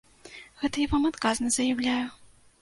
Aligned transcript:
Гэта 0.61 0.75
я 0.85 0.89
вам 0.93 1.05
адказна 1.11 1.53
заяўляю. 1.59 2.05